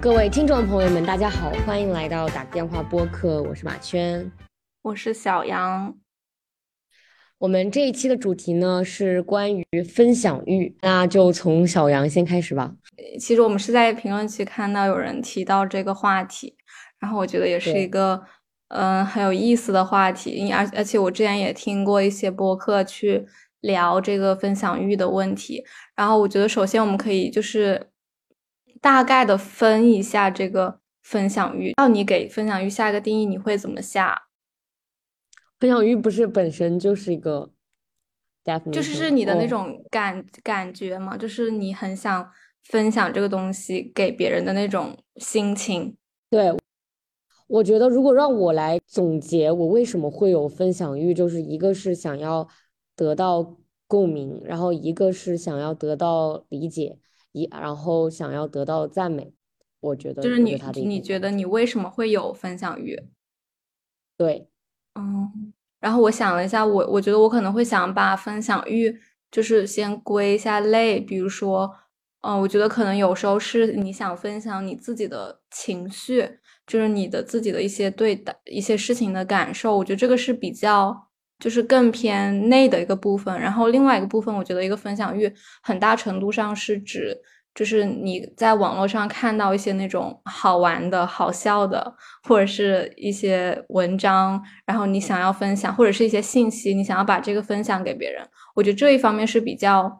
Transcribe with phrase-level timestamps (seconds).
[0.00, 4.30] 各位听众朋友们，大家好，欢迎来到打个电话播客，我是马圈，
[4.82, 5.92] 我是小杨。
[7.38, 12.72] 我们这一期的主题呢是关于分享欲，那就从小杨先开始吧。
[13.18, 16.56] 其实我们是在评论区看到有人提到这个话题，
[17.00, 18.22] 然后我觉得也是一个
[18.68, 23.26] 嗯很有意思的话题，而而且我之前也听过一些播客去
[23.62, 25.64] 聊这个分享欲的问题，
[25.96, 27.88] 然后我觉得首先我们可以就是
[28.80, 34.28] 大概的分一下这个分享欲，要你给分享欲下一个定义，你会怎么下？
[35.58, 37.50] 分享欲不是本身就是一个，
[38.72, 42.30] 就是是你的那种感感觉嘛，就是你很想
[42.62, 45.96] 分享这个东西给别人的那种心情。
[46.30, 46.54] 对，
[47.46, 52.46] 我觉得如果让我来总结我为什么会有分享欲，就是一个是想要
[52.94, 56.98] 得到共鸣，然后一个是想要得到理解，
[57.32, 59.32] 一然后想要得到赞美。
[59.80, 62.98] 我觉得就是你你觉得你为什么会有分享欲？
[64.16, 64.48] 对。
[64.94, 69.00] 嗯，然后我想了一下，我我觉得我可能会想把分享欲
[69.30, 71.72] 就是先归一下类，比如说，
[72.22, 81.07] 嗯，我觉得可能有时候是你想分享你自己的情绪，就是你的自己的一些对的一些事情的感受，我觉得这个是比较
[81.38, 83.38] 就是更偏内的一个部分。
[83.40, 85.32] 然后另外一个部分，我觉得一个分享欲
[85.62, 87.16] 很大程度上是指。
[87.54, 91.92] 就是你在网络上看到一些那种好玩的、好笑的，
[92.22, 98.24] 或者是一些文章，然后你想要分享，或者是一些信息，你想要把这个分享给别人。
[98.54, 99.90] 我觉得这一方面是比较，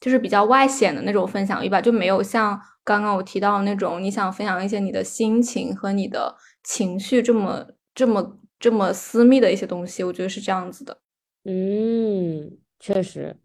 [0.00, 6.34] 就是比较外显的那种分享欲吧，就没有像刚刚我提到的那种，你想分享一些你的心情和你的
[6.64, 10.02] 情绪这么、这么、这么私密的一些东西。
[10.04, 10.98] 我觉得是这样子的。
[11.44, 13.36] 嗯，确实，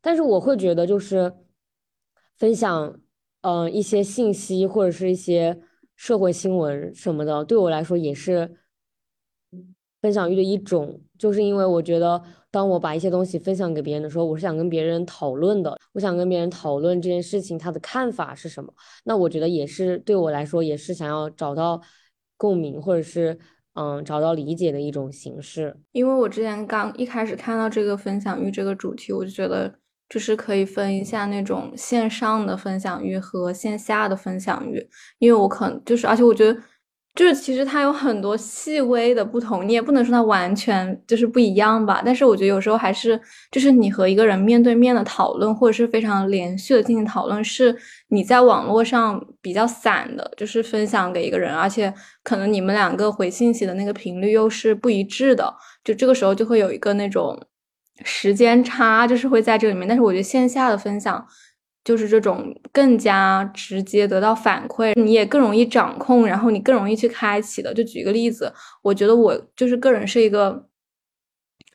[0.00, 1.32] 但是我会觉得就是。
[2.38, 3.00] 分享，
[3.40, 5.58] 嗯，一些信息或者是一些
[5.94, 8.58] 社会新闻什么的，对我来说也是
[10.02, 11.00] 分享欲的一种。
[11.18, 18.70] 就是因为我觉得，当我把一些东西分享给别人的时候，我是想跟别人讨论的，我想跟别人讨论这件事情他的看法是什么。
[19.04, 21.80] 那我觉得也是对我来说，也是想要找到
[22.36, 23.38] 共鸣或者是
[23.76, 25.76] 嗯找到理解的一种形式。
[25.92, 29.72] 因为我之前刚一开始看到这个分享欲这个主题，我就觉得。
[30.08, 34.88] 就是可以分一下那种线上的分享欲和线下的分享欲，
[35.18, 36.56] 因为我可能就是，而且我觉得
[37.16, 42.02] 就是其实它有很多细微的不同，你也不能说它完全就是不一样吧。
[42.04, 47.74] 但是我觉得有时候还是就是你和一个人面对面的讨论，或者是非常连续的进行讨论，是
[48.08, 55.52] 你在网络上比较散的，就是分享给一个人，而且可能你们两个回信息的那个频率又是不一致的，
[55.82, 57.36] 就这个时候就会有一个那种。
[58.04, 61.26] 时间差就是会在这里面，但是我觉得线下的分享
[61.86, 67.72] 就是这种更加直接得到反馈，你也更容易掌控，然后你更容易去开启的。
[67.72, 68.52] 就举个例子，
[68.82, 70.66] 我觉得我就是个人是一个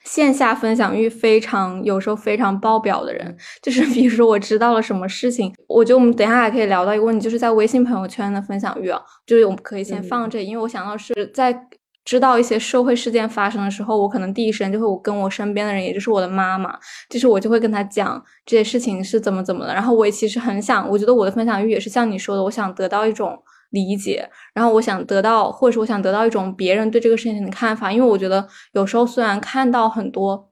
[0.03, 11.67] 线下分享欲非常有时候非常爆表的人，就是 比如说我知道了什么事情，我觉得我们等下还可以聊到一个问题，就是在微信朋友圈的分享欲啊，就是我们可以先放这，因为我想到是在。
[12.03, 16.77] 知道一些社会事件发生的时候，我可能第一时间就会我跟我身边的人，也就是我的妈妈，
[17.09, 19.73] 就是我就会跟她讲这些事情是怎么怎么的。
[19.73, 23.37] 然后我也其实很想，我觉得我的分享欲也是像你说的，我想得到一种
[23.69, 27.91] 理解，然后我想得到，或者是我想得到一种别人对这个事情的看法。
[27.91, 30.49] 因为我觉得有时候虽然看到很多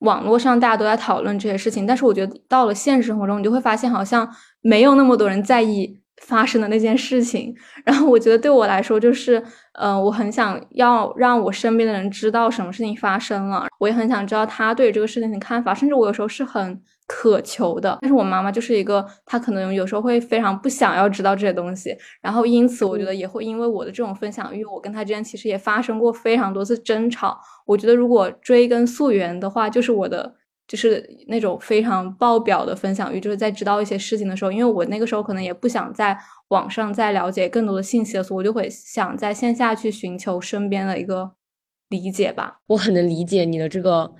[0.00, 4.28] 网络上大家都在讨论这些事情，但是我觉得到了现实生活中，你就会发现好像
[4.60, 6.03] 没有那么多人在意。
[6.22, 7.54] 发生的那件事情，
[7.84, 9.42] 然后我觉得对我来说就是，
[9.72, 17.98] 嗯，我很想要让我身边的人知道什么事情发生了，我也很想知道他对这个事情的看法，甚至我有时候是很渴求的。
[18.00, 27.38] 但是我妈妈就是一个，她可能有时候会非常不想要知道这些东西，然后因此我觉得也会因为我的这种分享欲，我跟她之间其实也发生过非常多次争吵。
[27.66, 30.34] 我觉得如果追根溯源的话，就是我的。
[30.66, 36.18] 就是那种非常爆表的分享欲，就是在知道一些事情的时候，因为我那个时候可能也不想在
[36.48, 41.32] 网上再了解更多的信息了，所以我就会想在线下去寻求身边的一个
[41.90, 42.60] 理解吧。
[42.66, 44.10] 我很能理解你的这个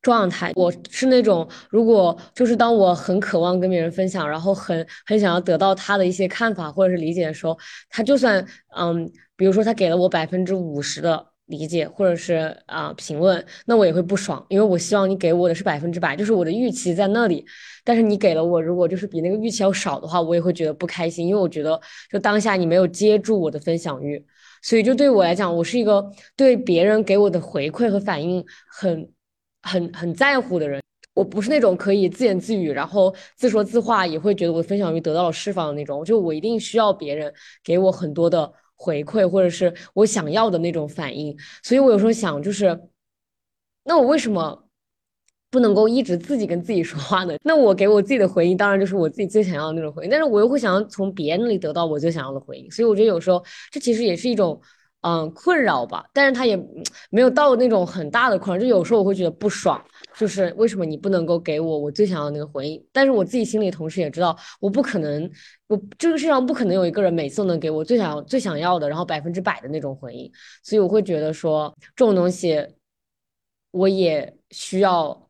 [0.00, 7.58] 状态，我是那种如果就是当我很渴望跟别人分享，然后很很想要得到他的一些看法或者是理解的时候，
[7.90, 8.46] 他就算
[8.76, 11.26] 嗯，比如说他给了我百分之五十的。
[11.48, 17.44] 理解或者是啊评论，那我也会不爽，因为我希望你给我的是百分之百，就是我的预期在那里，
[17.84, 21.80] 但是你给了我，如果就是比那个预期要少的话，我也会觉得不开心，因为我觉得
[22.10, 24.24] 就当下你没有接住我的分享欲，
[24.62, 26.04] 所以就对我来讲，我是一个
[26.36, 29.10] 对别人给我的回馈和反应很
[29.62, 30.80] 很很在乎的人。
[31.14, 36.04] 我不是那种可以自言自语，然后自说自话，也会觉得我的分享欲得到了释放的那种。
[36.04, 37.32] 就我一定需要别人
[37.64, 41.36] 给我很多的回馈，或者是我想要的那种反应。
[41.62, 42.80] 所以我有时候想，就是
[43.84, 44.64] 那我为什么？
[45.50, 47.34] 不能够一直自己跟自己说话呢？
[47.42, 50.10] 那我给我自己的回应，当然就是我自己最想要的那种回应。
[50.10, 54.60] 但是我又会想要从别人那里得到我最想要的回应，所以我觉得有时候这其实也是一种
[55.00, 56.04] 嗯困扰吧。
[56.12, 56.54] 但是它也
[57.08, 59.82] 没有到那种很大的困扰，就有时候我会觉得不爽，
[60.18, 62.86] 就是为什么你不能够给我我最想要的那个回应？
[62.92, 65.30] 但是我自己心里同时也知道，我不可能，
[65.68, 70.30] 我这个世上不可能有一个人每次都能给我最想要、最想要的，然后百分之百的那种回应。
[70.62, 72.66] 所以我会觉得说这种东西，
[73.70, 75.24] 我也需要。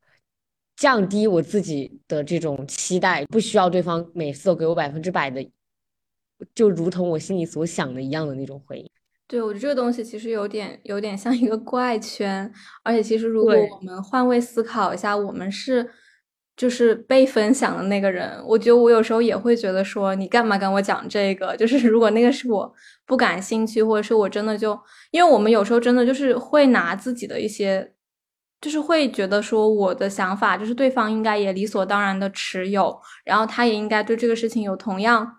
[0.81, 5.44] 降低我自己的这种期待，不需要对方每次都给我百分之百的，
[6.55, 8.88] 就如同我心里所想的一样的那种回应。
[9.29, 12.51] 对，我觉得这个东西其实有点有点像一个怪圈，
[12.83, 15.89] 而且其实如果我们换位思考一下，我们是
[16.57, 21.55] 就是被分享的那个人，我觉得我有时候也会觉得说，你干嘛跟我讲这个？
[21.61, 22.75] 就是如果那个是我
[23.07, 24.79] 不感兴趣，或者是我真的就，
[25.11, 27.93] 因为我们有时候真的就是会拿自己的一些。
[28.61, 35.37] 就是会觉得说我的想法就是对方应该也理所当然的持有，然后他也应该对这个事情有同样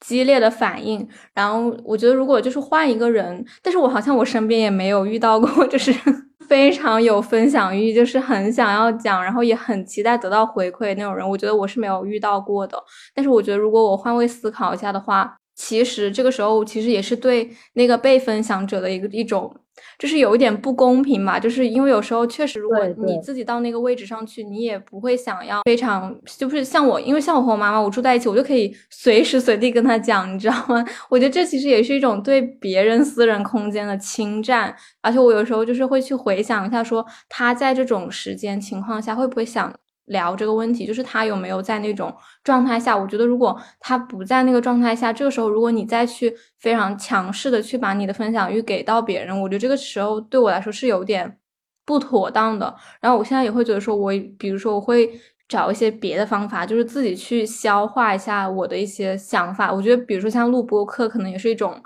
[0.00, 1.06] 激烈的反应。
[1.34, 5.92] 然后我觉得如果就是换一个人，但是我好像我身边也没有遇到过，就是
[6.48, 11.28] 非常有分享欲，就是很想要讲，然后也很期待得到回馈那种人。
[11.28, 12.82] 我觉得我是没有遇到过的。
[13.14, 19.54] 但是我觉得如果我换位思考一下的话，其实这个时候其实也是对那个被分享者的一个一种。
[19.98, 30.84] 就是有一点不公平嘛，就是因为有时候确实，如果你自己到那个位置上去，你也不会想要非常，就是像我，因为像我和我妈妈，我住在一起，我就可以随时随地跟她讲，你知道吗？
[31.10, 39.74] 我觉得这其实也是一种对别人私人空间的侵占，而且我有时候就是会去回想一下，说她在这种时间情况下会不会想。
[40.08, 42.14] 聊这个问题，就是他有没有在那种
[42.44, 42.96] 状态下？
[42.96, 51.38] 我觉得如果他不在那个状态下，这个时候如果你再去非常强势的去把你的分享欲给到别人，我觉得这个时候对我来说是有点
[51.86, 52.74] 不妥当的。
[53.00, 55.10] 然后我现在也会觉得说，我比如说我会
[55.48, 59.72] 找一些别的方法，就是自己去消化一下我的一些想法。
[59.72, 61.80] 我觉得比如说像录播课，可能也是一种。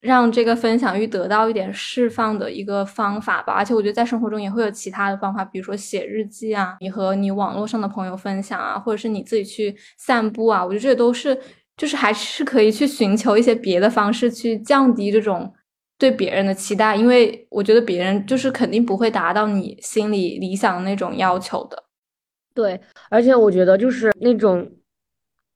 [0.00, 11.36] 让这个分享欲得到一点释放的一个方法吧，而且我觉得在生活中也会有其他的方法，比如说写日记啊，你和你网络上的朋友分享啊，或者是你自己去散步啊，我觉得这些都是
[11.76, 15.52] 就是还是可以去寻求一些别的方式去降低这种
[15.98, 21.84] 对别人的期待，因为我觉得别人就是肯定不会达到你心里理想的那种要求的。
[22.54, 24.70] 对，而且我觉得就是那种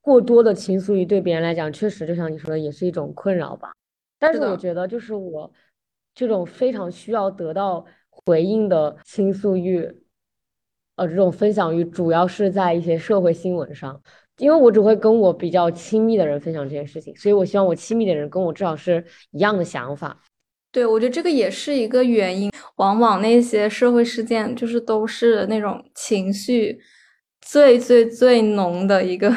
[0.01, 3.73] 过多的倾诉欲对别人来讲，确实就像你说的，也是一种困扰吧。
[4.21, 5.51] 但是我觉得，就是我
[6.15, 9.83] 这种非常需要得到回应的倾诉欲，
[10.97, 14.01] 呃，这种分享欲，主要是在一些社会新闻上，
[14.37, 20.21] 因为我只会跟我比较亲密的人分享这件事情，所以我希望我亲密的人跟我至少是一样的想法。
[20.71, 22.53] 对，我觉得这个也是一个原因。
[22.77, 26.79] 往往那些社会事件，就是都是那种情绪
[27.41, 29.35] 最最最浓的一个。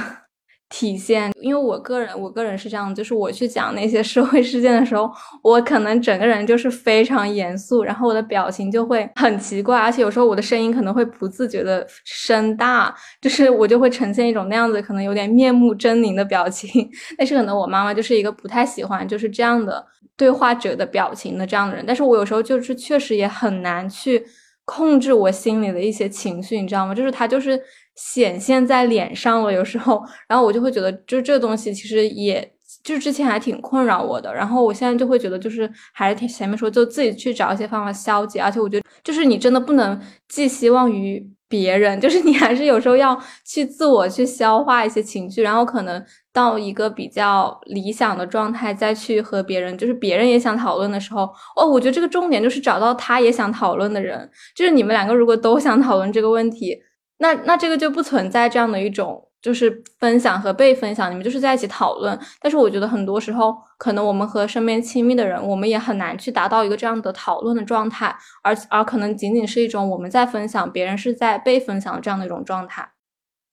[0.76, 5.08] 体现，因为我个人，我个人是这样，就是我去讲那些社会事件的时候，
[5.44, 16.90] 我可能整个人就是非常严肃，然后我的表情就会很奇怪，而且有时候我的声音可能会不自觉的声大，就是我就会呈现一种那样子，可能有点面目狰狞的表情。
[17.20, 19.86] 但是可能我妈妈就是一个不太喜欢就是这样的
[20.18, 24.26] 对话者的表情的这样的人，但是我有时候就是确实也很难去
[24.66, 26.96] 控制我心里的一些情绪，你知道吗？
[26.96, 27.62] 就是他就是。
[27.96, 56.76] 显现在脸上了，有时候，然后我就会觉得，就这东西其实也就之前还挺困扰我的，然后我现在就会觉得，就是还是挺前面说，就自己去找一些方法消解，而且我觉得，就是你真的不能寄希望于别人，就是你还是有时候要去自我去消化一些情绪，然后可能到一个比较理想的状态再去和别人，就是别人也想讨论的时候，哦，我觉得这个重点就是找到他也想讨论的人，就是你们两个如果都想讨论这个问题。
[57.24, 62.20] 那那这个就不存在这样的一种，就是分享和被分享，你们就是在一起讨论。
[62.42, 68.14] 但是我觉得很多时候，可能我们和身边亲密的人，我们也很难去达到一个这样的讨论的状态，
[68.44, 72.86] 而而可能仅仅是一种我们在分享，别人是在被分享这样的一种状态。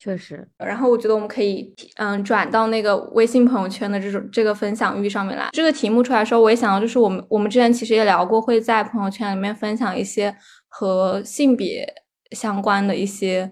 [0.00, 0.49] 确实。
[0.59, 5.49] 然后我觉得我们可以嗯转到那个微信朋友圈的这种这个分享欲上面来。
[5.53, 10.35] 这个题目出来的时候，我也想到，就是我们我们之前其实也聊过，会在朋友圈里面分享一些
[10.67, 11.87] 和性别。
[12.33, 13.50] 相关的一些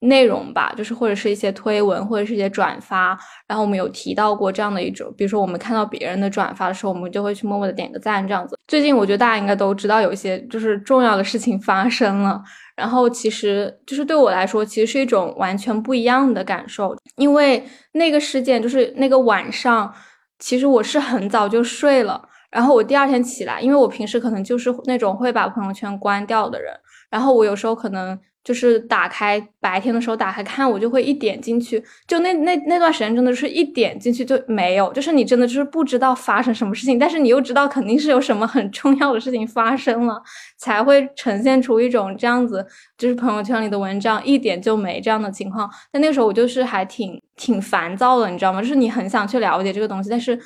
[0.00, 3.18] 内容吧，就是或者是一些推文，或者是一些转发。
[3.46, 8.58] 然后我们有提到过这样的一种，比如说我们看到别人的转发的时候，我们就会去默默的点个赞这样子。
[8.68, 12.42] 最近我觉得大家应该都知道有一些就是重要的事情发生了，
[12.76, 19.92] 然后其实就是对我来说，其实是一种完全不一样的感受，因为那个事件就是那个晚上，
[20.38, 26.74] 其实我是很早就睡了，然后我第二天起来，因为我平时可能就是那种会把朋友圈关掉的人，
[27.08, 28.18] 然后我有时候可能。
[28.46, 40.22] 就是打开白天的时候打开看，我就会一点进去，就那那那段时间真的是一点进去就没有，就是你真的就是不知道发生什么事情，但是你又知道肯定是有什么很重要的事情发生了，
[40.58, 42.64] 才会呈现出一种这样子，
[42.96, 45.68] 就是朋友圈里的文章一点就没这样的情况。
[45.90, 48.62] 但那个时候我就是还挺挺烦躁的，你知道吗？
[48.62, 50.38] 就是你很想去了解这个东西，但是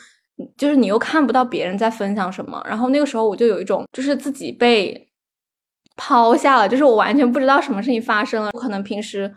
[0.57, 5.07] 就是你又看不到别人在分享什么，然后那个时候我就有一种就是自己被。
[6.03, 8.49] 抛下了，就是我完全不知道什么事情发生了。
[8.55, 9.31] 我可能平时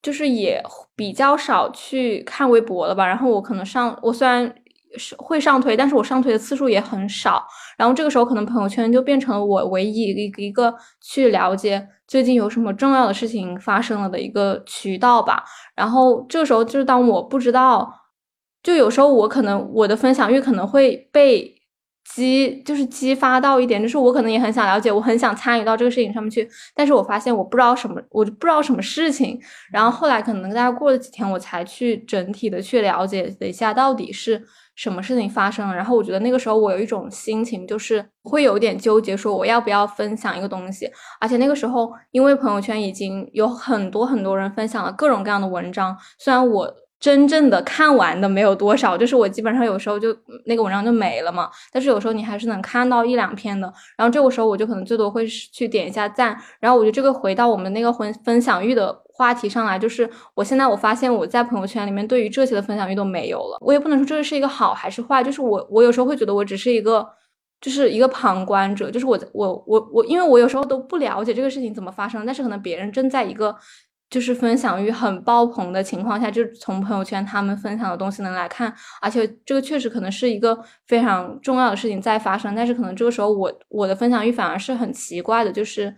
[0.00, 0.62] 就是也
[0.94, 3.04] 比较少去看微博了吧。
[3.04, 4.54] 然后我可能上，我虽然
[4.96, 7.44] 是会上推，但是我上推的次数也很少。
[7.76, 15.42] 然后这个时候，可能朋友圈就变成了我唯一一个一个去了解最近有什么重要的事情发生了的一个渠道吧。
[15.74, 17.92] 然后这个时候，就是当我不知道，
[18.62, 21.52] 就有时候我可能我的分享欲可能会被。
[22.04, 29.40] 激就是激发到一点，就是我可能也很想了解，我很想参与到这个事情上面去，但是我发现我不知道什么，我就不知道什么事情。
[29.72, 34.42] 然后后来可能大概过了几天，我才去整体的去了解了一下到底是
[34.76, 35.74] 什么事情发生了。
[35.74, 40.88] 然后我觉得那个时候我有一种心情，就是会有点纠结，说我要不要分享一个东西。
[41.20, 46.74] 而且那个时候，因为朋友圈已经有很多很多人分享了各种各样的文章，虽然我。
[47.04, 50.08] 真正的看完的没有多少，就是我基本上有时候就
[50.46, 51.50] 那个文章就没了嘛。
[51.70, 53.70] 但是有时候你还是能看到一两篇的。
[53.98, 56.34] 然后这个时候我就可能最多会去点一下赞。
[56.60, 63.58] 然后我觉得这个回到我们那个分分享欲的话题上来，就是我现在我发现我在朋友圈里面对于这些的分享欲都没有了。
[63.60, 67.06] 我也不能说这是一个好还是坏，就是我我有时候会觉得我只是一个
[67.60, 73.54] 就是一个旁观者，就是我我我我，因为我有时候都不了解这个事情怎么发生，但是可能别人正在一个。
[74.10, 80.56] 就是分享欲很爆棚的情况下，就从朋友圈他们分享的东西能来看，而且这个确实可能是一个
[80.86, 85.92] 非常重要的事情在发生，但是可能这个时候我我的分享欲反而是很奇怪的，就是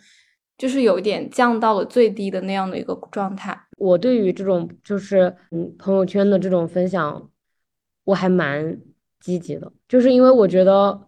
[0.56, 3.60] 就是有一点降到了最低的那样的一个状态。
[3.76, 7.28] 我对于这种就是嗯朋友圈的这种分享，
[8.04, 8.80] 我还蛮
[9.20, 10.98] 积极的，就是因为我觉得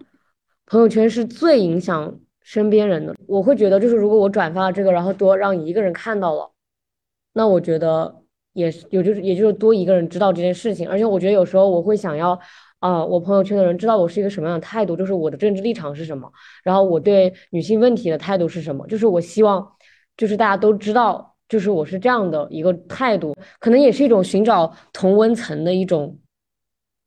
[0.67, 6.51] 朋友圈是最影响身边人的，我会觉得就是如果我转发了这个，然后多让一个人看到了。
[7.33, 12.39] 那我觉得也是，有就是也就是多一个人知道这件事情，而且我觉得有时候我会想要，
[12.81, 16.31] 啊，我朋友圈的人知道我是一个什么样的态度，就是我的政治立场是什么，
[16.65, 19.67] 然后我对女性问题的态度是什么，就是我希望，
[20.17, 26.19] 就是大家都知道，就是我是这样的一个态度，可能也是一种寻找同温层的一种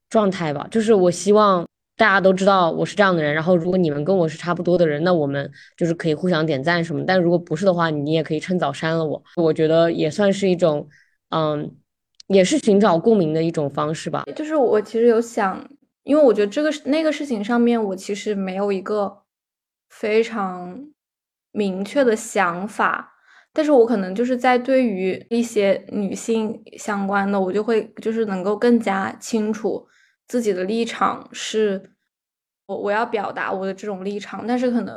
[0.10, 1.66] 状态吧，就是我希望。
[2.01, 7.03] 大家都知道我是这样的人，然后如果你们跟我是差不多的人，那我们就是可以互相点赞什么。
[7.05, 9.24] 但如果不是的话，你也可以趁早删了我。
[9.36, 10.89] 我觉得也算是一种，
[11.29, 11.72] 嗯，
[12.25, 14.24] 也是寻找共鸣的一种方式吧。
[14.36, 15.63] 就是我其实有想，
[16.01, 19.20] 因为我觉得这个那个事情上面，我其实没有一个
[19.91, 20.84] 非常
[21.51, 23.13] 明确的想法，
[23.53, 29.86] 但是我可能就是在对于一些女性相关的，我就会就是能够更加清楚。
[30.32, 31.92] 自己的立场是，
[32.66, 34.96] 我我要表达我的这种立场，但是可能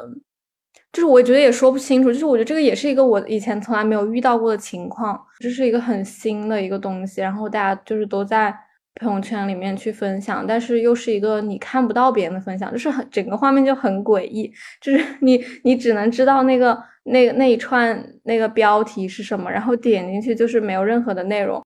[0.93, 8.57] 就是我觉得也说不清楚，就是我觉得这个也是一个我以前从来没有遇到过的情况，这是一个很新的一个东西，然后大家就是都在
[9.01, 14.49] 朋友圈里面去分享，但是又是一个你看不到别人的分享，就是很整个画面就很诡异，
[14.81, 21.61] 就是 你你只能知道那个那那一串那个标题是什么，然后点进去就是没有任何的内容。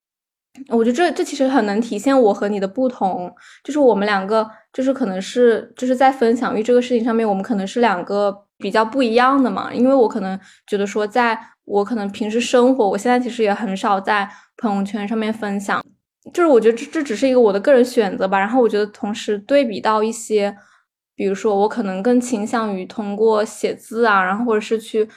[0.68, 3.32] 我觉得这这其实很能体现我和你的不同，
[3.64, 9.72] 就是我们两个就是可能是就是在分享欲这个事情上面，我们可能是两个比较不一样的嘛。
[9.72, 15.82] 因为我可能觉得说，在我可能平时生活，我现在其实也很少在朋友圈上面分享，
[16.32, 18.38] 就是我觉得这这只是一个我的个人选择吧。
[18.38, 20.56] 然后我觉得同时对比到一些，
[21.14, 25.08] 比如说我可能更倾向于通过写字啊，然后或者是去。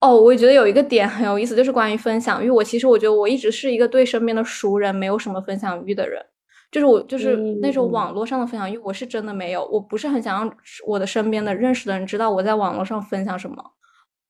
[0.00, 2.50] 哦，我觉得有一个点很有意思，就是关于分享欲。
[2.50, 6.22] 我其实我觉得我一直是一个对身边的熟人没有什么分享欲的人，
[6.70, 9.64] 就是我就是那种网络上的分享欲，我是真的没有。
[9.72, 13.56] 我不是很想让我的身边的认识的人知道我在网络上分享什么。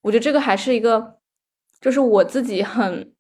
[0.03, 1.17] 我觉得这个还是一个，
[1.81, 3.13] 就是我自己很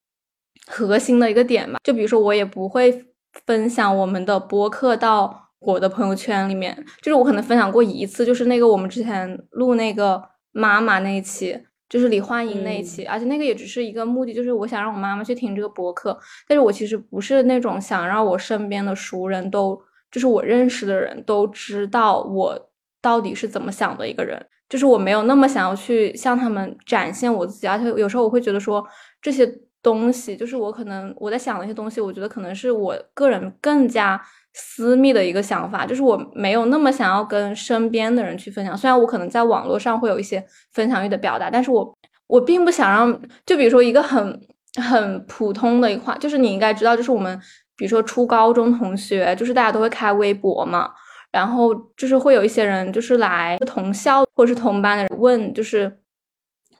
[0.69, 1.81] 核心的一个点吧。
[1.83, 3.07] 就比如说，我也不会
[3.45, 10.23] 分享我们的播客到我的朋友圈里面，就是我可能分享过一次，就是那个我们之前录那个
[10.53, 11.61] 妈妈那一期。
[11.88, 16.19] 就是李焕英那一期，而且那个也只是一个目的，就是我想让我妈妈去听这个博客。
[16.49, 24.45] 但是我其实不是那种想让我身边的熟人都，就是我认识的人都知道我到底是怎么想的一个人。
[24.69, 28.85] 就是我没有那么想要去向他们展现我自己，而且有时候我会觉得说
[29.23, 29.49] 这些
[29.81, 34.21] 东西，就是我可能我在想的一些东西，我觉得可能是我个人更加
[34.58, 38.76] 私密的一个想法，就是我没有那么想要跟身边的人去分享。
[38.76, 41.96] 虽然我可能在网络上会有一些分享欲的表达，但是我
[42.26, 44.40] 我并不想让，就比如说一个很
[44.82, 47.38] 很普通的一话，就是你应该知道，就是我们
[47.76, 50.90] 比如说初高中同学，就是大家都会开微博嘛。
[51.32, 55.94] 然后就是会有一些人，就是来同校或者是同班的人问，就是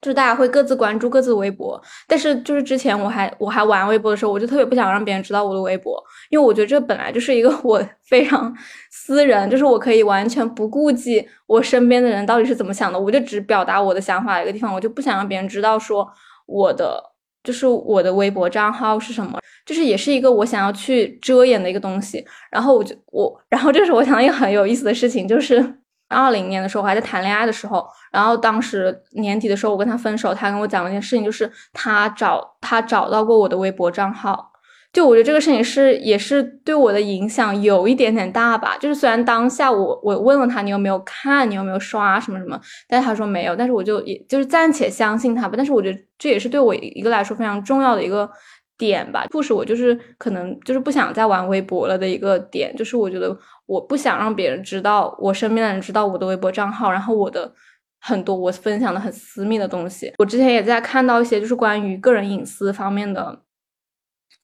[0.07, 1.83] 就是大家会各自关注各自微博。
[2.07, 8.57] 但是就是之前我还我还玩微博的时候，我就特别不想让别人知道我的微博，因为我觉得这本来就是一个我非常
[8.93, 16.09] 私人，就是我可以完全不顾及我身边的人到底是怎么想的，我就只表达我的想法的一个地方，我就不想让别人知道说
[16.47, 17.03] 我的。
[17.43, 19.39] 就是我的微博账号是什么？
[19.65, 22.27] 就是也是一个我想要去遮掩的一个东西。
[22.51, 25.61] 然后我就我，然后这是我想到一个很有意思的事情，就是
[26.09, 34.53] 二零年的时候我还在谈恋爱的时候，然后当时年底的时候我跟他分手，他跟我讲了一件事情，就是他找他找到过我的微博账号。
[34.93, 38.79] 就我觉得这个事情是也是对我的影响有一点点大吧。
[38.81, 42.59] 就是虽然当下我我问了他你有没有看你有没有刷什么什么，
[42.89, 43.55] 但是他说没有。
[43.55, 45.55] 但是我就也就是暂且相信他吧。
[45.55, 48.31] 但是我觉得这也是对我一个来说非常重要的一个
[48.79, 49.27] 点吧。
[49.31, 53.37] 促使我就是可能就是不想再玩微博了的一个点，就是我觉得
[53.67, 57.53] 我不想让别人知道我身边的人知道我的微博账号，然后我的
[58.01, 60.13] 很多我分享的很私密的东西。
[60.19, 63.43] 我之前也在看到一些就是关于个人隐私方面的。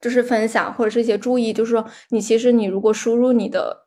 [0.00, 3.86] 就是分享或者是一些注意，就是说你其实你如果输入你的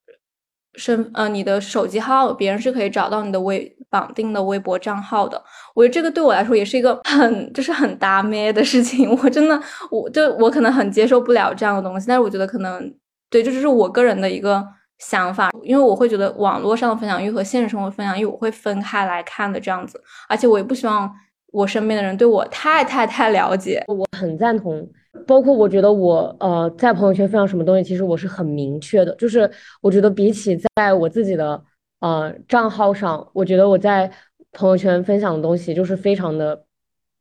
[0.76, 5.44] 身呃你的手机号，别人是可以找到你的微绑定的微博账号的。
[5.74, 9.10] 我觉得这个对我来说也是一个很就是很搭咩的事情。
[9.22, 9.62] 我真的
[9.92, 12.90] 我就我可能很接受不了这样的东西，但是我觉得可能
[13.30, 14.66] 对，这就是我个人的一个
[15.08, 21.10] 想法，因为我会觉得网络上的分享欲和现实生活分享欲我会分开来看的这样子，而且我也不希望
[21.52, 23.84] 我身边的人对我太太太了解。
[23.88, 24.90] 我很赞同。
[25.26, 29.16] 包括我觉得我呃在朋友圈分享什么东西，其实我是很明确的。
[29.16, 29.50] 就是
[29.82, 31.64] 我觉得比起在我自己的
[32.00, 34.12] 呃账号上，我觉得我在
[34.52, 36.66] 朋友圈分享的东西就是非常的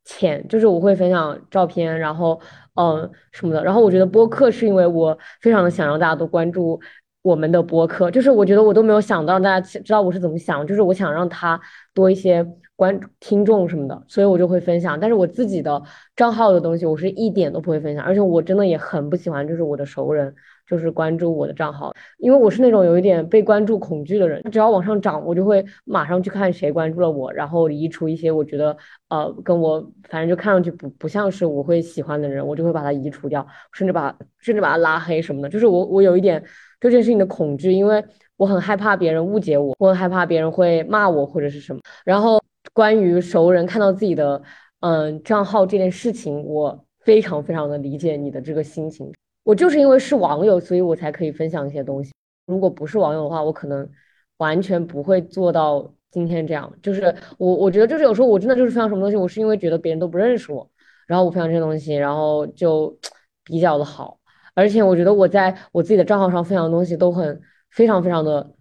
[0.03, 2.39] 浅，就是我会分享照片，然后
[2.75, 3.63] 嗯什么的。
[3.63, 6.79] 然后我觉得播客是因为我非常的想让大家都关注
[7.25, 11.59] 我们的博客，就是我觉得我都没有想到大家知道我是怎么想，就是我想让他
[11.93, 12.45] 多一些。
[12.77, 14.99] 关听众什么的，所以我就会分享。
[14.99, 15.81] 但是我自己的
[16.13, 18.03] 账号的东西，我是一点都不会分享。
[18.03, 20.35] 而且我真的也很不喜欢，就是我的熟人
[20.67, 24.41] 就是关注我的账号，因为我是那种有一点被关注恐惧的人。
[24.51, 28.75] 只要往上涨，我就会马上去看谁关注了我，然后移除一些我觉得
[29.09, 35.49] 呃跟我反正就看上去不不像是我会喜欢的人，我就会把它移除掉，甚至把甚至把它拉黑什么的。
[35.49, 36.41] 就是我我有一点
[36.79, 38.03] 对这件事情的恐惧，因为
[38.37, 42.41] 我很害怕别人误解我，我很害怕别人会骂我或者是什么，然后。
[42.73, 44.41] 关于熟人看到自己的
[44.81, 49.13] 嗯账号这件事情，我非常非常的理解你的这个心情。
[49.45, 52.11] 我就是因为是网友，所以我才可以分享一些东西。
[52.47, 53.89] 如果不是网友的话，我可能
[54.37, 56.69] 完全不会做到今天这样。
[56.83, 60.69] 就是我我觉得就是有时候我真的就是分享什么东西，我是因为觉得别人都不认识我，
[61.07, 62.97] 然后我分享这些东西，然后就
[63.45, 64.19] 比较的好。
[64.55, 68.51] 而且我觉得我在我自己的账号上分享的东西都很非常非常的。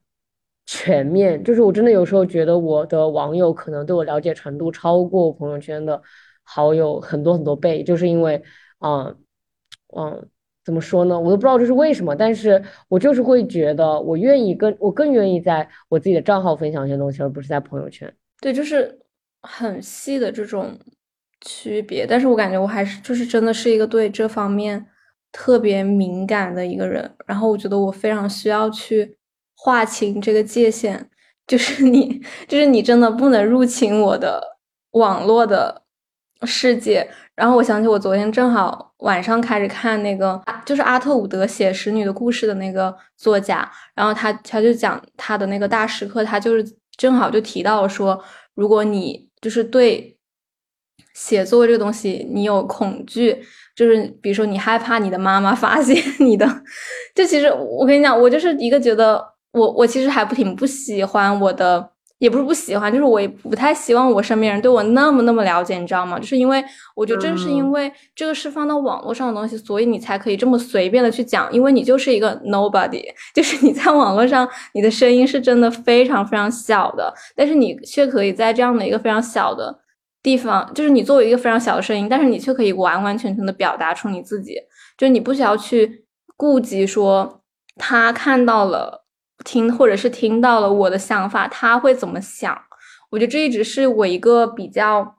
[0.66, 6.00] 全面就是我真的有时候觉得我的网友可能对我了解程度超过朋友圈的
[6.42, 8.42] 好友很多很多倍，就是因为，
[8.78, 9.14] 嗯
[9.94, 10.26] 嗯，
[10.64, 11.18] 怎么说呢？
[11.18, 18.12] 我都不知道这是为什么，但是我就是会觉得我愿意跟我更愿意在我自己的账号分享一些东西，而不是在朋友圈。
[18.40, 18.98] 对，就是
[19.42, 20.78] 很细的这种
[21.42, 24.86] 区别，但是我感觉我还是就是真的是一个对这方面
[25.30, 29.16] 特别敏感的一个人，然后我觉得我非常需要去。
[29.56, 31.08] 划清这个界限，
[31.46, 34.58] 就是你，就是你真的不能入侵我的
[34.90, 35.83] 网络的
[36.42, 37.08] 世界。
[37.34, 46.64] 然后我想起我昨天正好晚上开始看那个，就是阿特伍德写《使女的故事》的那个作家，然后他他就讲他的那个大师课，他就是
[46.96, 48.22] 正好就提到说，
[48.54, 50.16] 如果你就是对
[51.14, 53.44] 写作这个东西你有恐惧，
[53.74, 56.46] 就是比如说你害怕你的妈妈发现你的，
[57.14, 59.34] 就其实我跟你讲，我就是一个觉得。
[59.54, 66.18] 我我其实还不挺不喜欢我的，也不是不喜欢，就是我也不太希望我身边人对我那么那么了解，你知道吗？
[66.18, 73.02] 就是因为我觉得正是因为这个是放到网络上的东西，所以你才可以这么随便的去讲，因为你就是一个 nobody，
[73.34, 79.80] 就是你在网络上你的声音是真的非常非常小的，但是你却可以在这样的一个非常小的
[80.22, 84.54] 地方，就是你作为一个非常小的声音，但是你却可以完完全全的表达出你自己，
[84.96, 87.42] 就是你不需要去顾及说
[87.76, 89.03] 他看到了。
[89.44, 92.58] 听或者是听到了我的想法，他会怎么想？
[93.10, 95.16] 我觉得这一直是我一个比较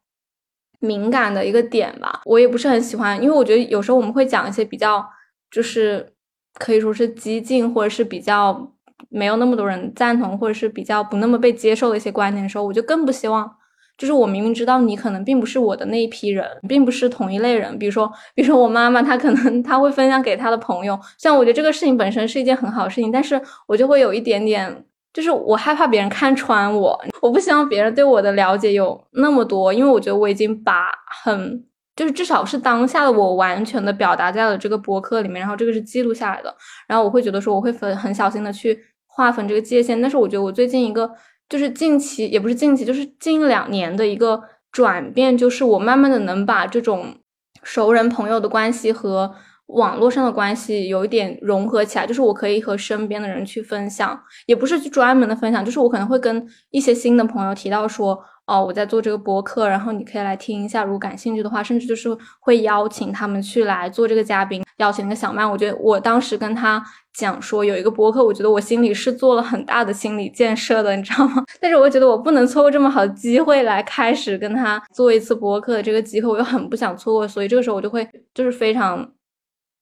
[0.79, 2.21] 敏感的一个点吧。
[2.25, 5.07] 我也不是很喜欢，因为我觉得有时候我们会讲一些比较
[5.49, 6.13] 就是
[6.55, 8.73] 可以说是激进，或者是比较
[9.09, 13.55] 没有那么多人赞同，或者是比较不那么被接受的一些观点的时候，我就更不希望。
[13.97, 17.77] 就是我明明知道你可能并不是我的那一批人，并不是同一类人。
[17.79, 20.99] 比如说，比如说我妈妈，她可能 她会分享给她的朋友。
[21.17, 30.89] 像我觉得这个事情本身是一件很好事情，但是我就会有一点点，就是我害怕别人看穿我， 我不希望别人对我的了解有那么多，因为我觉得我已经把
[31.23, 31.63] 很，
[31.95, 36.53] 就是至少是当下的我完全的表达在了这个博客里面，然后这个是记录下来的。
[36.85, 38.77] 然后我会觉得说，我会分很小心的去
[39.07, 40.01] 划分这个界限。
[40.01, 41.09] 但是我觉得我最近一个。
[41.49, 47.15] 就是近期也不是近期，就是近两年的一个转变，就是我慢慢的能把这种
[47.63, 49.33] 熟人朋友的关系和
[49.67, 58.23] 网络上的关系有一点融合起来，就是我可以和身边的人去分享，也不是去专门的分享，就是我可能会跟一些新的朋友提到说。
[58.47, 65.49] 哦，我在做这个播客，然后你可以来听一下，如果感兴趣的话，甚至就是会邀请他们去来做这个嘉宾，邀请那个小曼。
[65.49, 66.83] 我觉得我当时跟他
[67.13, 71.43] 讲说有一个播客，我觉得我心里是做了很大的心理建设的，你知道吗？
[71.59, 79.11] 但是我觉得我不能错过这么好的机会来开始跟他做一次播客的这个机会，我又很不想错过，所以这个时候我就会就是非常。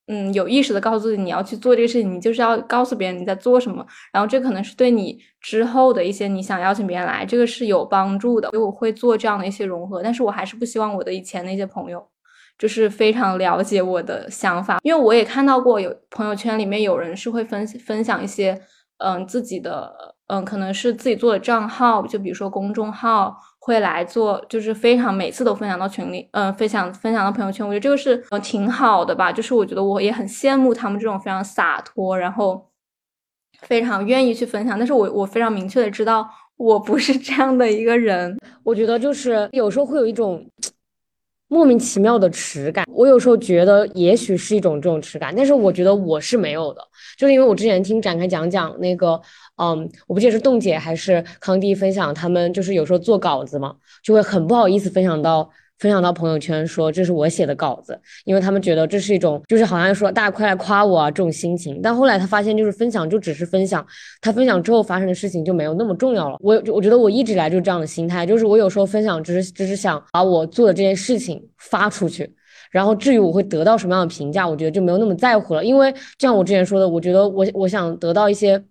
[0.07, 10.03] 嗯，有意识的告诉自己你要去做这个事情，你就是要告诉别人你在做什么，然后这可能是对你之后的一些你想邀请别人来，这个是有帮助的，所以我会做这样的一些融合。
[10.03, 12.05] 但是我还是不希望我的以前那些朋友
[12.57, 18.61] 就是非常了解我的想法，因为我也看到过有朋友圈里面有人是会分分享一些
[18.97, 19.91] 嗯自己的
[20.27, 23.37] 嗯可能是自己做的账号，就比如说公众号。
[23.65, 29.31] 会来做，就是非常每次都分享到群里，嗯，分享分享到朋友圈，我觉得这个是呃挺好的吧。
[29.31, 32.69] 就是我觉得我也很羡慕他们这种非常洒脱，然后
[33.61, 34.77] 非常愿意去分享。
[34.77, 38.37] 但是我我非常明确的知道，我不是这样的一个人。
[38.65, 40.45] 我觉得就是有时候会有一种
[41.53, 42.83] 莫名其妙的耻感。
[42.91, 46.81] 我有时候觉得也许是一种这种耻感，但是我觉得我是没有的，
[47.17, 49.21] 就是因为我之前听展开讲讲那个。
[49.55, 55.47] 嗯，我不记得是冻姐还是康帝分享，他们就是有时候做稿子嘛，就会很不好意思分享到
[55.83, 61.81] 分享到朋友圈，说这是我写的稿子，因为他们觉得这是一种就是好像说大家快来夸我啊这种心情。
[61.83, 63.85] 但后来他发现，就是分享就只是分享，
[64.21, 66.37] 他分享之后发生的事情就没有那么重要了。
[66.39, 72.33] 我我觉得我一直来就是这样的心态，就是我有时候分享只是只是想把我做的这件事情发出去，
[72.71, 75.65] 然后至于我会得到什么样的评价，我觉得就没有那么在乎了。
[75.65, 78.63] 因为就像我之前说的，我觉得我我想得到一些。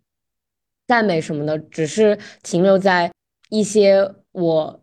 [0.89, 3.11] 赞美什么的，只是停留在
[3.49, 4.82] 一些我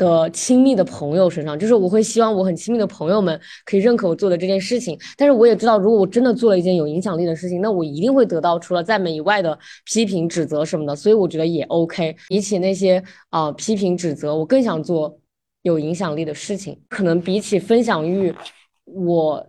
[0.00, 4.98] 的亲密的朋友身上，就是我会希望我很亲密的朋友们可以认可我做的这件事情。
[5.14, 10.96] 但是我也知道，如果我真的做了一件有影响力的事情，那我一定会得到除了赞美以外的批评、指责什么的。
[10.96, 12.16] 所以我觉得也 OK。
[12.28, 15.14] 比起那些啊批评、指责，我更想做
[15.62, 16.80] 有影响力的事情。
[16.88, 18.34] 可能比起分享欲，
[18.86, 19.46] 我。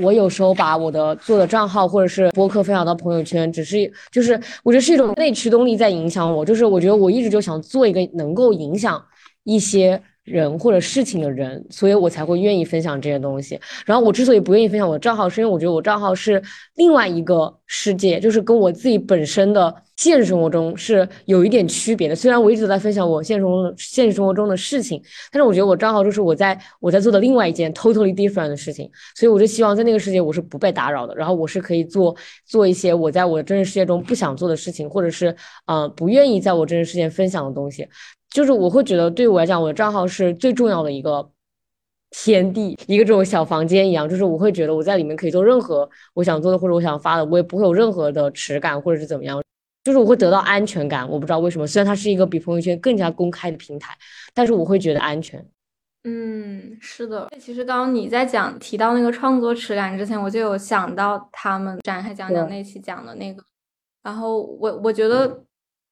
[0.00, 9.04] 我有时候把我的做的账号或者是播客分享到朋友圈，只是就是我觉得是一种内驱动力在影响我，就是我觉得我一直就想做一个能够影响
[9.48, 13.58] 一些人或者事情的人，所以我才会愿意分享这些东西。
[13.86, 16.42] 然后我之所以不愿意分享我的账号，是因为我觉得我账号是
[16.74, 19.74] 另外一个世界，就是跟我自己本身的。
[19.98, 32.14] 现实生活中是有一点区别的，虽然我一直都在分享我现实中现实生活中的事情，但是我觉得我账号就是我在我在做的另外一件 totally different 的事情，所以我就希望在那个世界我是不被打扰的，然后我是可以做
[32.46, 35.34] 做一些我在我的真实世界中不想做的事情，或者是
[35.66, 37.84] 呃不愿意在我真实世界分享的东西，
[38.30, 41.30] 就是我会觉得对我来讲，我的账号是最重要的一个
[42.10, 49.42] 天地，一个这种小房间一样，就是我会觉得我在里面可以做任何我想做的或者我想发的，我也不会有任何的耻感或者是怎么样。
[49.84, 51.66] 就是我会得到安全感，我不知道为什么。
[51.66, 53.96] 虽然它是一个比朋友圈更加公开的平台，
[54.34, 55.42] 但是我会觉得安全。
[56.04, 57.28] 嗯，是的。
[57.40, 63.42] 其实刚刚你在讲提到那个创作耻感之前，我就有想到他们展开讲讲那期讲的那个。
[64.02, 65.42] 然后我我觉得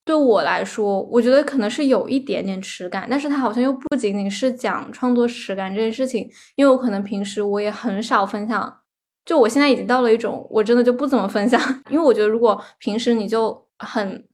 [0.07, 8.79] 对我来说，我觉得可能是有一点点耻感，但是它好像又不仅仅是讲创作耻感这件事情，因为我可能平时我也很少分享。
[9.25, 14.25] 就我现在已经到了一种，我真的就不怎么分享， 因为我觉得如果平时你就很，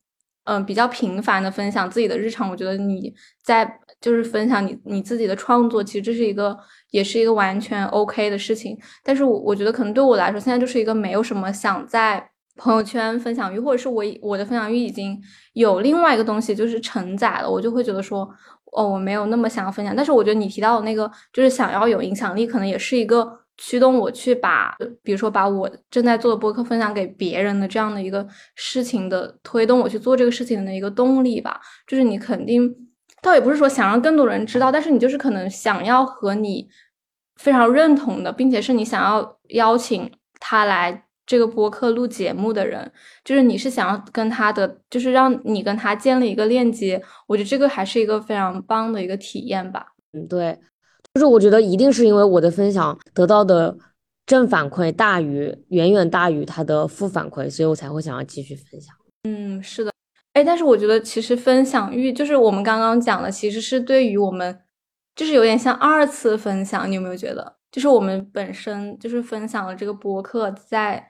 [0.44, 2.50] 嗯，比较频繁的分享自己的日常。
[2.50, 6.54] 我觉得你在就是分享你你自己的创作，其实这是一个
[6.90, 8.78] 也是一个完全 OK 的事情。
[9.02, 15.20] 但是我我觉得可能对我来说，现在就是一个没有什么想在朋友圈分享欲，或者是我我的分享欲已经
[15.54, 18.28] 有另外一个东西就是承载了，我就会觉得说，
[18.72, 19.94] 哦，我没有那么想要分享。
[19.94, 23.40] 但是我觉得你提到的那个，就是想要有影响力，可能也是一个。
[23.58, 32.74] 驱动我去把，比如说把我正在做的播客分享给别人的这样的一个事情的推动我去做这个事情的一个动力吧，就是你肯定
[33.20, 36.66] 倒也不是说想让更多人知道，但是你就是可能想要和你
[37.36, 40.10] 非常认同的，并且是你想要邀请
[40.40, 42.90] 他来这个播客录节目的人，
[43.24, 47.02] 就是你是想要跟他的，就是让你跟他建立一个链接。
[47.26, 49.86] 我觉得这个还是一个非常棒的一个体验吧。
[50.12, 50.58] 嗯，对，
[51.14, 53.76] 就是我觉得一定是因为我的分享得到的。
[54.24, 58.94] 正反馈大于远远大于他的负反馈，所以我才会想要继续分享。
[59.24, 59.90] 嗯，是的，
[60.34, 64.56] 哎，但是我觉得其实分享欲就是我们刚刚讲的，其实是对于我们
[65.16, 66.88] 就是有点像二次分享。
[66.88, 71.04] 你有没有觉得，就是我们本身就是分享了这个播客在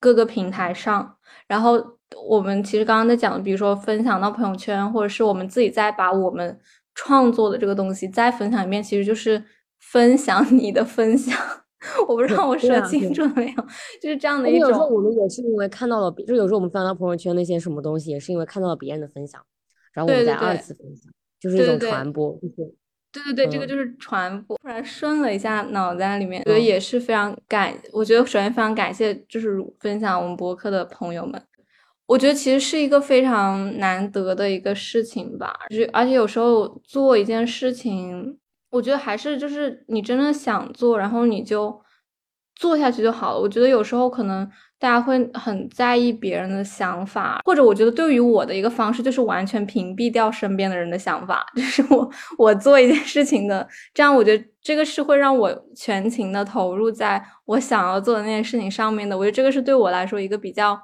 [0.00, 1.14] 各个平台上，
[1.46, 1.78] 然后
[2.26, 6.58] 我们其实刚刚在讲的，比如说分享到朋友圈，或者是我们自己再把我们
[6.94, 9.44] 创作的这个东西再分享一遍，其实就是
[9.78, 11.38] 分享你的分享。
[12.06, 13.62] 我不知道我说清楚没有，
[14.02, 14.68] 就是这样的一种。
[14.68, 19.40] 有时候我们也是因为看到了，就有时候我们翻到朋友圈那些什么东西，也是因为看到了别人的分享，
[19.92, 22.38] 然后我们再二次分享，就是一种传播。
[23.12, 24.56] 对对对，这个就是传播。
[24.58, 27.74] 突然顺了一下脑袋里面，觉得也是非常感。
[27.92, 31.42] 我觉得首先非常感谢，就是分享我们博客的朋友们。
[32.06, 38.36] 我觉得其实是一个非常难得的一个事情吧，就而且有时候做一件事情。
[38.70, 41.82] 我觉得还是就是你真的想做，然后你就
[42.54, 43.40] 做下去就好了。
[43.40, 44.48] 我觉得有时候可能
[44.80, 59.16] 大家会很在意别人的想法，或者我觉得对于我的一个方式就是完全屏蔽掉身边的人的想法， 就是我我做一件事情的，这样我觉得这个是会让我全情的投入在我想要做的那件事情上面的。
[59.16, 60.80] 我觉得这个是对我来说一个比较。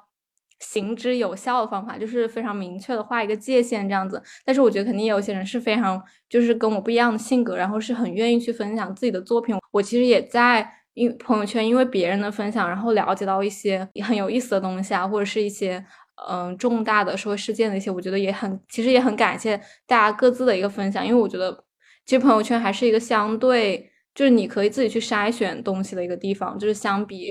[0.59, 9.55] 行之有效的方法就是非常明确的画一个界限这样子，但是我觉得肯定有些人是非常就是跟我不一样的性格，然后是很愿意去分享自己的作品。
[9.71, 15.83] 我其实也在因朋友圈因为别人的分享，然后了解到一些很有意思的东西啊，或者是一些
[16.29, 19.57] 嗯重大的社会事件的一些，我觉得也很其实也很感谢
[19.87, 21.65] 大家各自的一个分享，因为我觉得
[22.05, 23.93] 其实朋友圈还是一个相对。
[24.17, 27.31] 就是你可以自己去筛选东西的一个地方，就是相比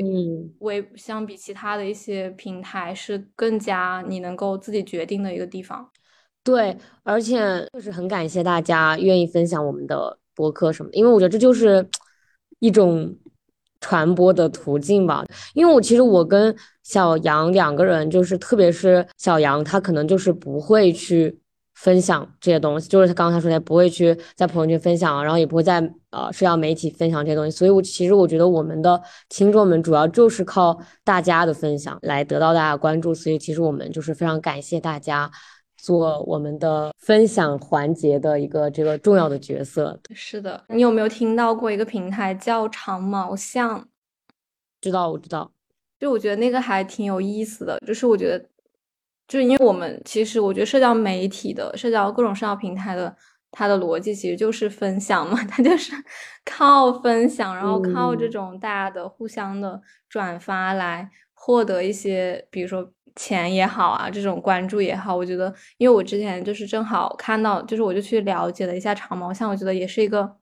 [0.59, 5.89] 微相比其他的一些平台是更加你能够自己决定的一个地方。
[6.43, 11.89] 对，而且就是很感谢大家愿意分享我们的博客什么的，因为我觉得这就是
[12.59, 13.17] 一种
[13.85, 15.23] 传播的途径吧。
[15.53, 21.39] 因为我其实我跟小杨两个人，就是特别是小杨，他可能就是不会去。
[21.77, 35.29] 分享这些东西，就是他刚刚他说的不会去在朋友圈分享，然后也不会在呃社交媒体分享这些东西，所以我其实我觉得我们的听众们主要就是靠大家的分享来得到大家关注，所以其实我们就是非常感谢大家
[35.85, 39.99] 做我们的分享环节的一个这个重要的角色。
[40.15, 43.87] 是的，你有没有听到过一个平台叫长毛象？
[44.81, 45.51] 知道，我知道，
[45.99, 48.49] 就我觉得那个还挺有意思的，就是我觉得。
[49.27, 53.15] 就是因为我们其实，我觉得社交媒体的社交各种社交平台的
[53.49, 55.93] 它的逻辑其实就是分享嘛， 它就是
[56.45, 65.15] 靠分享，然后靠这种大家的互相的转发来获得一些，比如说钱也好啊，这种关注也好。
[65.15, 70.37] 我觉得，因为我之前就是正好看到，就是我就去了解了一下长毛象，我觉得也是一个。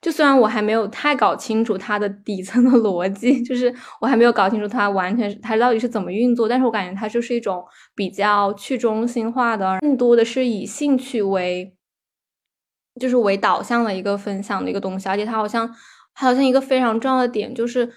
[0.00, 7.64] 就虽然我还没有太搞清楚它的底层的逻辑，就是我还没有搞清楚它完全它到底是怎么运作，但是我感觉它就是一种
[7.96, 11.74] 比较去中心化的，更多的是以兴趣为，
[13.00, 15.68] 就是为导向的一个分享的一个东西，而且它好像
[16.14, 17.88] 它好像一个非常重要的点就是。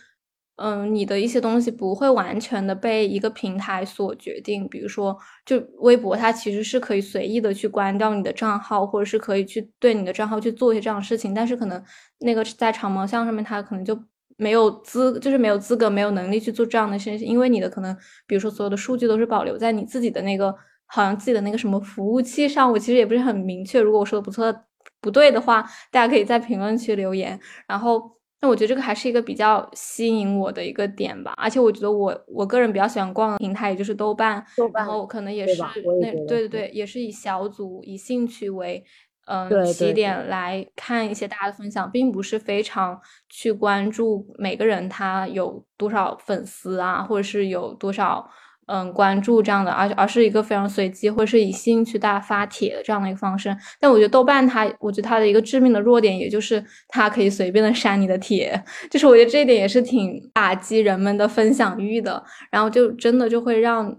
[0.58, 4.68] 嗯，你的一些东西不会完全的被一个平台所决定。
[4.70, 11.34] 比如说，就微博，它其实是可以随意的去关掉你的账号，或者是可以去对你的账号去做一些这样的事情。
[11.34, 11.84] 但是可能
[12.20, 13.98] 那个在长毛象上面，它可能就
[14.38, 20.54] 没有资，就是没有资格、没有能力去做这样的事情，因为你的可能，比如说所有的数据都是保留在你自己的那个，
[20.86, 22.72] 好像自己的那个什么服务器上。
[22.72, 24.54] 我其实也不是很明确，如果我说的不错、
[25.00, 27.40] 不对的话，大家可以在评论区留言。
[27.68, 28.21] 然后。
[28.42, 35.62] 那我觉得这个还是一个比较吸引我的一个点吧，而且我觉得我我个人比较喜欢逛的平台，也就是豆瓣，然后可能也是
[36.02, 38.84] 那对对对，也是以小组以兴趣为
[39.28, 43.00] 嗯起点来看一些大家的分享，并不是非常
[43.30, 48.28] 去关注每个人他有多少粉丝啊，或者是有多少。
[48.74, 53.54] 嗯，关注这样的，而而是一个非常随机，或是以兴趣大家发帖的这样的一个方式。
[53.82, 62.24] 但我觉得豆瓣它，我觉得它的一个致命的弱点，也就是它可以随便的删你的帖，就是我觉得这一点也是挺打击人们的分享欲的。
[62.50, 63.94] 然后就真的就会让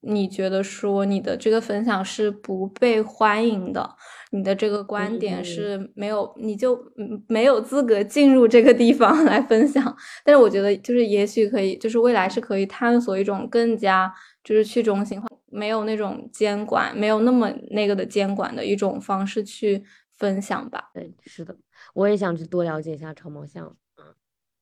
[0.00, 3.90] 你觉得说你的这个分享是不被欢迎的。
[4.34, 6.76] 你的这个观点是没有，你就
[7.28, 9.96] 没有资格进入这个地方 来分享。
[10.24, 15.28] 但是我觉得，就是也许可以，就是未来是可以探索一种更加就是去中心化。
[15.46, 19.84] 没有那种监管，没有那么那个的监管的一种方式去
[20.18, 20.90] 分享吧。
[20.92, 21.56] 对，是的，
[21.94, 23.76] 我也想去多了解一下长毛象。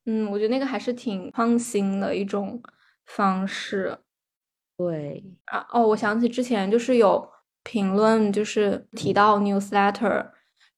[0.04, 2.62] 嗯，我觉得那个还是挺创新的一种
[3.06, 3.96] 方式。
[4.76, 7.26] 对啊，哦，我想起之前就是有
[7.62, 10.26] 评论，就是提到 newsletter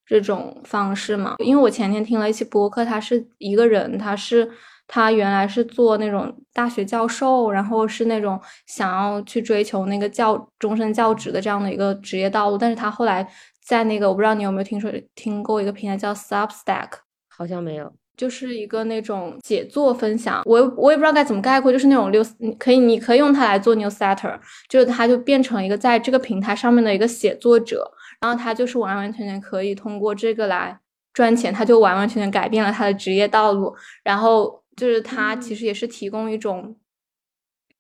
[0.07, 1.37] 这种方式嘛。
[1.39, 4.51] 因为我前天听了一期播客，他是一个人，他是
[4.87, 13.27] 他原来是做那种大学教授，然后是那种想要去追求那个教终身教职的这样的一个职业道路，但是他后来
[13.65, 16.91] 在那个我不知道你有没有听说听过一个平台叫 Substack，
[17.29, 17.93] 好像没有。
[18.17, 22.25] 就是一个那种写作分享，我我也不知道该怎么概括，就是那种六，
[22.59, 30.79] 可以你可以用它来做 newsletter，就是它就变成一个在这个平台上面的一个写作者，然后他就是完完全全可以通过这个来
[31.13, 33.75] 赚钱，他就完完全全改变了他的职业道路，
[34.05, 36.77] 然后就是他其实也是提供一种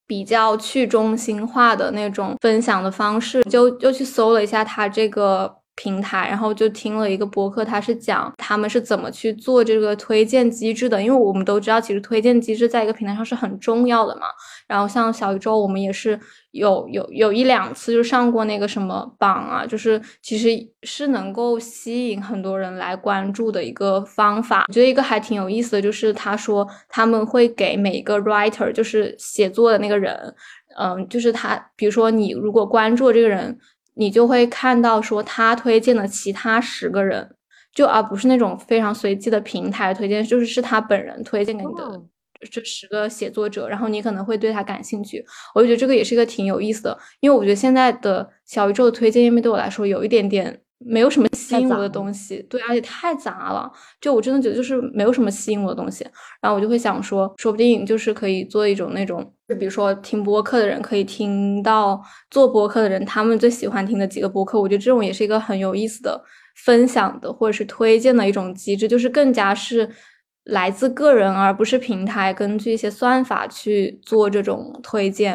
[0.06, 5.58] 比较去中心化的那种分享的方式，就又去搜了一下他这个。
[5.76, 11.02] 平台，然后就听了一个播客，他是讲他们是怎么去做这个推荐机制的。
[11.02, 14.26] 因为我们都知道，其实推荐机制在一个平台上是很重要的嘛。
[14.66, 16.18] 然后像小宇宙，我们也是
[16.52, 20.48] 有有有一两次就上过那个什么榜啊，就是其实
[20.84, 24.64] 是能够吸引很多人来关注的一个方法。
[24.68, 30.34] 我觉得一个还挺有意思的，就是他说他们会给每一个 writer，就是写作的那个人，
[30.78, 33.58] 嗯，就是他，比如说你如果关注这个人。
[33.94, 37.34] 你就会看到说他推荐的其他十个人，
[37.74, 42.02] 就而不是那种非常随机的平台推荐，就是是他本人推荐给你的
[42.50, 45.24] 这十个写作者，然后你可能会对他感兴趣。
[45.54, 50.60] 我就觉得这个也是一个挺有意思的，因为我觉得现在的小宇宙的推荐页面对我来说有一点点。
[50.78, 56.04] 没有什么吸引我的东西，对，而且太杂了，就我真的觉得就是没有什么吸引我的东西，
[56.42, 66.22] 然后我就会想说，说不定就是可以做一种那种，就比如说听播客的人可以听到做播客的人他们最喜欢听的几个播客，我觉得这种也是一个很有意思的
[66.64, 69.88] 分享的或者是推荐的一种机制，就是更加是
[70.44, 75.34] 来自个人而不是平台根据一些算法去做这种推荐。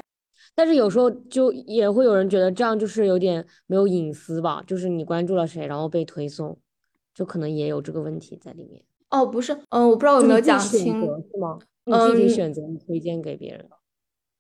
[0.60, 6.58] 但是有时候就也会有人觉得这样就是有点没有隐私吧，就是你关注了谁，然后被推送，
[7.14, 8.84] 就可能也有这个问题在里面。
[9.10, 11.58] 哦，不是，嗯，我不知道有没有讲清，是吗？
[11.86, 13.78] 你自己选择你推荐给别人的。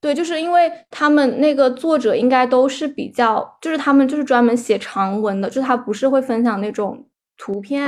[0.02, 7.06] 对，就是因为他们那个作者应该都是比较，就是他们就是专门写长文的，就是他不是会分享那种。
[7.40, 7.88] 图片，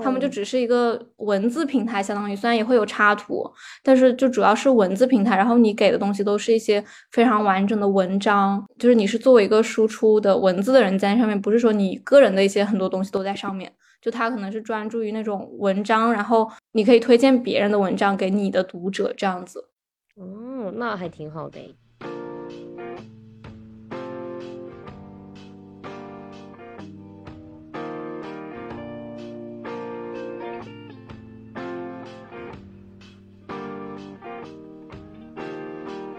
[0.00, 3.44] 他们就只是一个文字平台，相当于虽然也会有插图，
[3.82, 5.36] 但是就主要是文字平台。
[5.36, 13.70] 然后你给的东西都是一些非常完整的文章，就是你是作为一个输出的文字的人在上面，不是说你个人的一些很多东西都在上面。
[14.00, 19.68] 就他可能是专注于那种文章，然后你可以推荐别人的文章给你的读者这样子。
[20.14, 21.58] 哦，那还挺好的。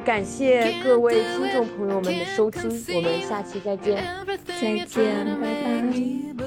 [0.07, 2.63] 感谢各位听众朋友们的收听，
[2.95, 4.01] 我们下期再见，
[4.45, 6.46] 再见，拜拜。